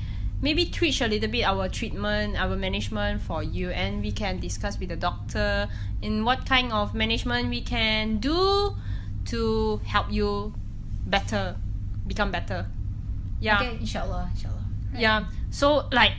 maybe 0.42 0.66
tweak 0.66 1.00
a 1.00 1.06
little 1.06 1.28
bit 1.30 1.44
our 1.44 1.68
treatment, 1.68 2.34
our 2.40 2.56
management 2.56 3.22
for 3.22 3.42
you, 3.42 3.70
and 3.70 4.02
we 4.02 4.10
can 4.10 4.40
discuss 4.40 4.78
with 4.80 4.88
the 4.88 4.96
doctor 4.96 5.68
in 6.02 6.24
what 6.24 6.46
kind 6.46 6.72
of 6.72 6.94
management 6.94 7.50
we 7.50 7.60
can 7.60 8.18
do 8.18 8.74
to 9.26 9.76
help 9.84 10.10
you 10.10 10.54
better, 11.06 11.54
become 12.06 12.30
better. 12.30 12.66
Yeah. 13.38 13.60
Okay, 13.60 13.76
Inshallah. 13.80 14.30
InsyaAllah. 14.34 14.64
Yeah. 14.98 15.24
So 15.50 15.86
like 15.92 16.12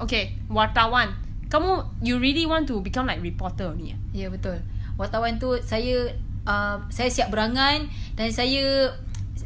okay, 0.00 0.32
wartawan. 0.50 1.14
Kamu 1.46 1.70
you 2.02 2.18
really 2.18 2.42
want 2.44 2.66
to 2.66 2.82
become 2.82 3.06
like 3.06 3.22
reporter 3.22 3.70
ni? 3.72 3.94
eh? 3.94 3.98
Ya 4.12 4.28
betul. 4.28 4.58
Wartawan 4.96 5.38
tu 5.38 5.54
saya 5.60 6.10
uh, 6.42 6.76
saya 6.88 7.08
siap 7.08 7.30
berangan 7.30 7.86
dan 8.14 8.28
saya 8.28 8.90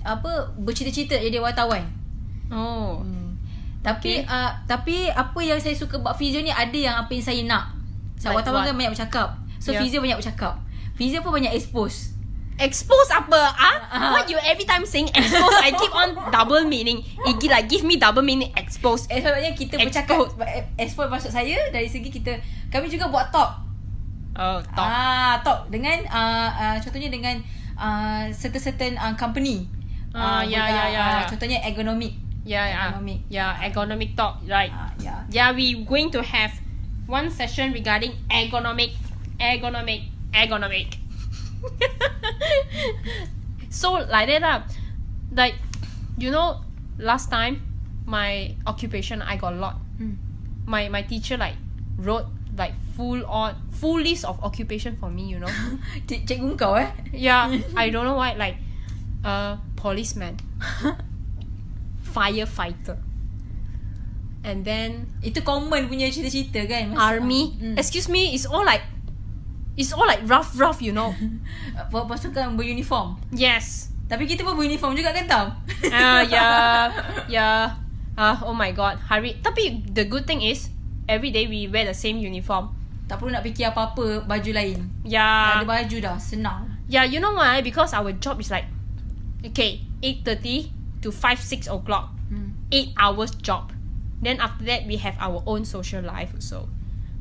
apa 0.00 0.54
bercita-cita 0.56 1.16
jadi 1.16 1.36
wartawan. 1.38 1.84
Oh. 2.48 3.04
Hmm. 3.04 3.36
Tapi 3.80 4.24
Okay. 4.24 4.28
uh, 4.28 4.52
tapi 4.64 5.08
apa 5.08 5.40
yang 5.40 5.56
saya 5.56 5.72
suka 5.72 5.96
buat 5.96 6.16
physio 6.16 6.40
ni 6.40 6.52
ada 6.52 6.72
yang 6.72 6.96
apa 6.96 7.10
yang 7.10 7.24
saya 7.24 7.40
nak. 7.44 7.72
Sebab 8.16 8.32
Like 8.32 8.38
wartawan 8.44 8.60
what? 8.60 8.68
kan 8.68 8.74
banyak 8.76 8.92
bercakap. 8.92 9.28
So 9.56 9.72
Yeah. 9.72 9.80
yeah. 9.80 9.80
physio 9.84 9.98
banyak 10.00 10.18
bercakap. 10.20 10.54
Physio 10.94 11.18
pun 11.20 11.32
banyak 11.32 11.52
expose. 11.52 12.12
Expose 12.60 13.08
apa? 13.08 13.40
Ah? 13.56 13.76
Ah. 13.88 14.10
What 14.12 14.28
you 14.28 14.36
every 14.44 14.68
time 14.68 14.84
saying 14.84 15.08
expose? 15.16 15.56
I 15.64 15.72
keep 15.72 15.88
on 15.96 16.12
double 16.28 16.68
meaning. 16.68 17.00
Igi 17.24 17.48
like 17.48 17.72
give 17.72 17.88
me 17.88 17.96
double 17.96 18.20
meaning 18.20 18.52
expose. 18.52 19.08
Eh, 19.08 19.24
sebabnya 19.24 19.56
kita 19.56 19.80
Expose. 19.80 20.36
bercakap 20.36 20.76
expose 20.76 21.08
maksud 21.08 21.32
saya 21.32 21.56
dari 21.72 21.88
segi 21.88 22.12
kita 22.12 22.36
kami 22.68 22.92
juga 22.92 23.08
buat 23.08 23.32
talk. 23.32 23.64
Oh, 24.36 24.60
talk. 24.60 24.86
Ah, 24.86 25.40
talk 25.40 25.72
dengan 25.72 26.04
uh, 26.06 26.48
uh, 26.52 26.76
contohnya 26.84 27.08
dengan 27.08 27.40
uh, 27.80 28.28
certain-certain 28.30 29.00
uh, 29.00 29.16
company. 29.16 29.64
Ah, 30.12 30.44
ya, 30.44 30.60
buat, 30.60 30.68
ya, 30.68 30.84
ya, 30.92 31.00
ah, 31.00 31.20
ya. 31.24 31.28
contohnya 31.32 31.58
ergonomic. 31.64 32.12
yeah, 32.44 32.66
yeah. 32.66 32.88
economic. 32.92 33.18
Yeah, 33.30 33.50
economic 33.64 34.10
talk, 34.18 34.42
right? 34.44 34.72
Ah, 34.72 34.92
ya. 35.00 35.24
Yeah, 35.32 35.48
we 35.56 35.80
going 35.88 36.12
to 36.12 36.20
have 36.20 36.52
one 37.08 37.32
session 37.32 37.72
regarding 37.72 38.20
ergonomic, 38.28 38.94
ergonomic, 39.40 40.12
ergonomic. 40.34 40.99
so 43.70 43.92
like 44.08 44.28
that 44.28 44.42
lah. 44.42 44.62
Like 45.32 45.54
you 46.18 46.30
know, 46.30 46.60
last 46.98 47.30
time 47.30 47.62
my 48.06 48.54
occupation 48.66 49.22
I 49.22 49.36
got 49.36 49.54
a 49.54 49.56
lot. 49.56 49.76
Hmm. 49.98 50.14
My 50.66 50.88
my 50.88 51.02
teacher 51.02 51.36
like 51.36 51.54
wrote 51.98 52.26
like 52.56 52.74
full 52.96 53.24
on 53.26 53.54
full 53.70 54.00
list 54.00 54.24
of 54.24 54.42
occupation 54.42 54.96
for 54.96 55.10
me, 55.10 55.30
you 55.30 55.38
know. 55.38 55.50
Cik, 56.08 56.26
cikgu 56.26 56.58
kau 56.58 56.74
eh? 56.76 56.90
yeah, 57.14 57.48
I 57.80 57.90
don't 57.90 58.04
know 58.04 58.18
why 58.18 58.34
like 58.34 58.56
uh 59.24 59.56
policeman, 59.76 60.36
firefighter, 62.14 62.98
and 64.44 64.64
then 64.64 65.08
Itu 65.20 65.44
common 65.44 65.88
punya 65.88 66.12
cerita-cerita 66.12 66.68
kan 66.68 66.96
army. 66.96 67.56
Hmm. 67.56 67.76
Excuse 67.78 68.08
me, 68.08 68.34
it's 68.34 68.44
all 68.44 68.66
like 68.66 68.82
it's 69.80 69.96
all 69.96 70.04
like 70.04 70.20
rough 70.28 70.52
rough, 70.60 70.84
you 70.84 70.92
know. 70.92 71.16
Pasukan 71.88 72.60
beruniform 72.60 73.16
yes. 73.32 73.88
Tapi 74.10 74.28
kita 74.28 74.44
pun 74.44 74.58
beruniform 74.58 74.92
juga 74.92 75.16
kan 75.16 75.24
Tam 75.24 75.46
Ah 75.88 76.20
yeah, 76.20 76.92
yeah. 77.40 77.72
Ah 78.12 78.36
oh 78.44 78.52
my 78.52 78.68
god, 78.76 79.00
hari. 79.08 79.40
Tapi 79.40 79.80
the 79.88 80.04
good 80.04 80.28
thing 80.28 80.44
is 80.44 80.68
every 81.08 81.32
day 81.32 81.48
we 81.48 81.64
wear 81.70 81.88
the 81.88 81.96
same 81.96 82.20
uniform. 82.20 82.76
Tak 83.08 83.18
perlu 83.18 83.34
nak 83.34 83.42
fikir 83.42 83.66
apa-apa 83.74 84.22
Baju 84.22 84.50
lain 84.54 84.86
Dah 85.02 85.10
Yeah. 85.18 85.58
ada 85.58 85.66
baju 85.66 85.96
dah 85.98 86.14
Senang 86.14 86.70
Yeah, 86.86 87.02
you 87.02 87.18
know 87.18 87.34
why? 87.34 87.58
Because 87.58 87.90
our 87.90 88.14
job 88.14 88.38
is 88.38 88.54
like 88.54 88.70
okay, 89.42 89.82
8:30 89.98 90.70
to 91.02 91.10
5 91.10 91.42
6 91.42 91.66
o'clock. 91.66 92.14
hmm. 92.30 92.54
8 92.70 92.94
hours 92.94 93.34
job. 93.42 93.74
Then 94.22 94.38
after 94.38 94.62
that 94.70 94.86
we 94.86 95.02
have 95.02 95.18
our 95.18 95.42
own 95.42 95.66
social 95.66 96.06
life 96.06 96.30
also. 96.38 96.70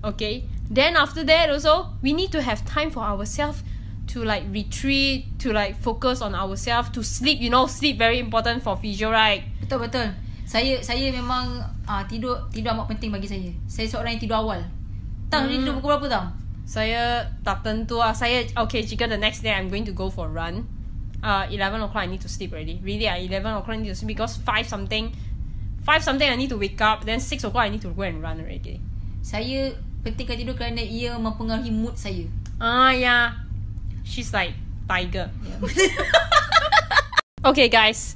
Okay? 0.06 0.46
Then 0.70 0.96
after 0.96 1.26
that 1.26 1.50
also 1.50 1.98
we 2.02 2.14
need 2.14 2.32
to 2.32 2.42
have 2.42 2.62
time 2.66 2.94
for 2.94 3.02
ourselves 3.02 3.66
to 4.14 4.24
like 4.24 4.44
retreat, 4.50 5.40
to 5.40 5.54
like 5.54 5.78
focus 5.82 6.22
on 6.22 6.34
ourselves, 6.34 6.90
to 6.92 7.04
sleep, 7.04 7.42
you 7.42 7.50
know, 7.50 7.66
sleep 7.68 7.98
very 7.98 8.20
important 8.20 8.64
for 8.64 8.78
physio, 8.78 9.10
right? 9.10 9.44
Betul 9.62 9.86
betul. 9.86 10.08
Saya 10.50 10.82
saya 10.82 11.14
memang 11.14 11.62
ah 11.86 12.06
tidur 12.10 12.50
tidur 12.50 12.74
amat 12.74 12.90
penting 12.90 13.14
bagi 13.14 13.30
saya. 13.30 13.54
Saya 13.70 13.86
seorang 13.86 14.18
yang 14.18 14.22
tidur 14.22 14.38
awal. 14.42 14.62
Tang 15.30 15.46
hmm. 15.46 15.62
tidur 15.62 15.74
pukul 15.78 15.98
berapa 15.98 16.08
tang? 16.10 16.28
Saya 16.66 17.26
tak 17.46 17.62
tentu 17.62 18.02
ah. 18.02 18.14
Saya 18.14 18.46
okay 18.58 18.82
jika 18.82 19.06
the 19.06 19.18
next 19.18 19.46
day 19.46 19.54
I'm 19.54 19.70
going 19.70 19.86
to 19.86 19.94
go 19.94 20.10
for 20.10 20.30
a 20.30 20.34
run. 20.34 20.66
Uh, 21.20 21.44
11 21.52 21.84
o'clock 21.84 22.02
I 22.02 22.08
need 22.08 22.24
to 22.24 22.32
sleep 22.32 22.56
already. 22.56 22.80
Really, 22.80 23.04
ah, 23.06 23.20
11 23.20 23.62
o'clock 23.62 23.76
I 23.76 23.84
need 23.84 23.92
to 23.92 23.98
sleep 23.98 24.16
because 24.16 24.40
5 24.40 24.66
something, 24.66 25.12
5 25.84 26.00
something 26.00 26.24
I 26.26 26.40
need 26.40 26.50
to 26.50 26.58
wake 26.58 26.80
up. 26.80 27.04
Then 27.04 27.20
6 27.20 27.44
o'clock 27.44 27.68
I 27.68 27.70
need 27.70 27.84
to 27.84 27.92
go 27.92 28.08
and 28.08 28.24
run 28.24 28.40
already. 28.40 28.80
Saya 29.20 29.76
pentingkan 30.04 30.36
tidur 30.40 30.56
kerana 30.56 30.80
ia 30.80 31.20
mempengaruhi 31.20 31.72
mood 31.72 31.96
saya. 32.00 32.26
Ah, 32.60 32.92
yeah. 32.92 33.44
She's 34.04 34.32
like 34.32 34.56
tiger. 34.88 35.30
okay, 37.50 37.70
guys. 37.70 38.16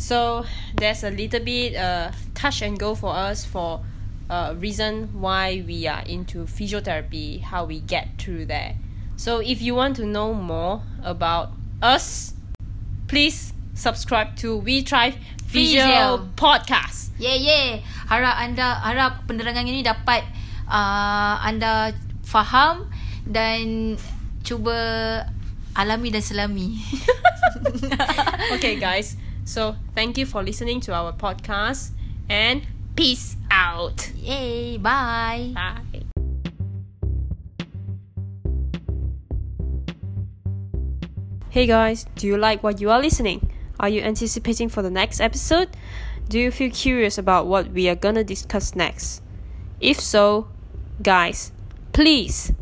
So 0.00 0.44
there's 0.76 1.04
a 1.04 1.10
little 1.12 1.40
bit 1.44 1.76
uh 1.76 2.10
touch 2.34 2.62
and 2.62 2.78
go 2.78 2.94
for 2.96 3.12
us 3.12 3.44
for 3.44 3.84
uh 4.32 4.56
reason 4.56 5.12
why 5.16 5.60
we 5.66 5.84
are 5.86 6.02
into 6.08 6.48
physiotherapy, 6.48 7.40
how 7.44 7.64
we 7.64 7.80
get 7.80 8.16
through 8.16 8.46
that. 8.48 8.76
So 9.20 9.44
if 9.44 9.60
you 9.60 9.74
want 9.76 9.96
to 10.00 10.06
know 10.08 10.32
more 10.32 10.80
about 11.04 11.52
us, 11.84 12.32
please 13.08 13.52
subscribe 13.76 14.36
to 14.40 14.56
We 14.56 14.80
Try 14.84 15.16
Physio, 15.44 15.84
Physio. 15.84 16.28
podcast. 16.36 17.12
Yeah 17.20 17.36
yeah. 17.36 17.84
Harap 18.08 18.40
anda 18.40 18.80
harap 18.80 19.28
penerangan 19.28 19.68
ini 19.68 19.84
dapat 19.84 20.24
uh, 20.70 21.42
anda 21.42 21.92
faham 22.22 22.86
dan 23.26 23.98
cuba 24.46 25.26
alami 25.74 26.14
dan 26.14 26.22
selami. 26.22 26.78
okay, 28.54 28.78
guys. 28.78 29.18
So 29.44 29.74
thank 29.98 30.16
you 30.16 30.24
for 30.24 30.46
listening 30.46 30.80
to 30.86 30.94
our 30.94 31.12
podcast 31.12 31.90
and 32.30 32.62
peace 32.94 33.36
out. 33.50 34.14
Yay, 34.14 34.78
bye. 34.78 35.50
Bye. 35.52 36.06
Hey 41.50 41.66
guys, 41.66 42.06
do 42.14 42.28
you 42.28 42.38
like 42.38 42.62
what 42.62 42.80
you 42.80 42.94
are 42.94 43.02
listening? 43.02 43.50
Are 43.80 43.88
you 43.88 44.02
anticipating 44.02 44.68
for 44.68 44.82
the 44.82 44.90
next 44.90 45.18
episode? 45.18 45.74
Do 46.28 46.38
you 46.38 46.52
feel 46.52 46.70
curious 46.70 47.18
about 47.18 47.48
what 47.48 47.74
we 47.74 47.88
are 47.88 47.98
gonna 47.98 48.22
discuss 48.22 48.76
next? 48.76 49.20
If 49.80 49.98
so, 49.98 50.46
guys, 51.02 51.52
please, 51.92 52.52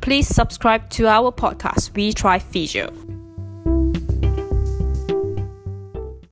please 0.00 0.26
subscribe 0.26 0.88
to 0.90 1.06
our 1.06 1.30
podcast, 1.32 1.94
We 1.94 2.12
Try 2.12 2.38
Physio. 2.38 3.21